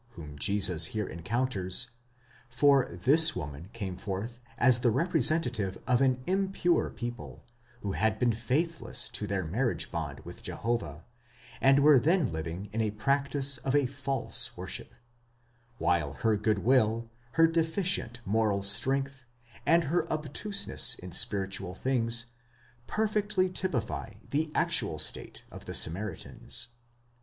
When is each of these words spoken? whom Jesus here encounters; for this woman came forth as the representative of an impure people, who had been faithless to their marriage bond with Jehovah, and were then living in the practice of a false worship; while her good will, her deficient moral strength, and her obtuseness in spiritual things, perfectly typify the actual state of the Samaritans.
whom 0.13 0.35
Jesus 0.39 0.87
here 0.97 1.05
encounters; 1.07 1.91
for 2.49 2.87
this 2.89 3.35
woman 3.35 3.69
came 3.71 3.95
forth 3.95 4.39
as 4.57 4.79
the 4.79 4.89
representative 4.89 5.77
of 5.85 6.01
an 6.01 6.23
impure 6.25 6.89
people, 6.89 7.43
who 7.81 7.91
had 7.91 8.17
been 8.17 8.33
faithless 8.33 9.07
to 9.09 9.27
their 9.27 9.45
marriage 9.45 9.91
bond 9.91 10.21
with 10.21 10.41
Jehovah, 10.41 11.05
and 11.61 11.77
were 11.77 11.99
then 11.99 12.31
living 12.33 12.67
in 12.73 12.79
the 12.79 12.89
practice 12.89 13.59
of 13.59 13.75
a 13.75 13.85
false 13.85 14.57
worship; 14.57 14.95
while 15.77 16.13
her 16.13 16.35
good 16.35 16.57
will, 16.65 17.07
her 17.33 17.45
deficient 17.45 18.21
moral 18.25 18.63
strength, 18.63 19.25
and 19.67 19.83
her 19.83 20.11
obtuseness 20.11 20.95
in 20.95 21.11
spiritual 21.11 21.75
things, 21.75 22.25
perfectly 22.87 23.51
typify 23.51 24.13
the 24.31 24.51
actual 24.55 24.97
state 24.97 25.43
of 25.51 25.65
the 25.65 25.75
Samaritans. 25.75 26.69